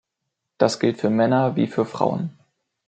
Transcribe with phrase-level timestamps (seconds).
[0.57, 2.35] Das gilt für Männer wie für Frauen.